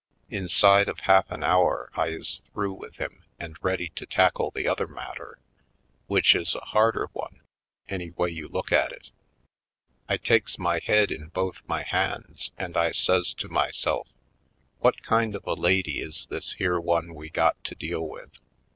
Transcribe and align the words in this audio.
Inside 0.31 0.87
of 0.89 1.01
half 1.01 1.29
an 1.29 1.43
hour 1.43 1.91
I 1.93 2.07
is 2.07 2.41
through 2.51 2.73
with 2.73 2.95
him 2.95 3.23
and 3.39 3.55
ready 3.61 3.89
to 3.89 4.07
tackle 4.07 4.49
the 4.49 4.67
other 4.67 4.87
matter, 4.87 5.37
which 6.07 6.33
is 6.33 6.55
a 6.55 6.59
harder 6.61 7.09
one, 7.13 7.41
any 7.87 8.09
way 8.09 8.31
you 8.31 8.47
look 8.47 8.71
at 8.71 8.91
it. 8.91 9.11
I 10.09 10.17
takes 10.17 10.57
my 10.57 10.79
head 10.83 11.11
in 11.11 11.27
both 11.27 11.61
my 11.67 11.83
hands 11.83 12.49
and 12.57 12.75
I 12.77 12.93
says 12.93 13.35
to 13.35 13.47
myself: 13.47 14.07
What 14.79 15.03
kind 15.03 15.35
of 15.35 15.45
a 15.45 15.53
lady 15.53 15.99
is 16.01 16.25
this 16.31 16.53
here 16.53 16.79
one 16.79 17.13
we 17.13 17.29
got 17.29 17.63
to 17.65 17.75
deal 17.75 18.01
with? 18.01 18.31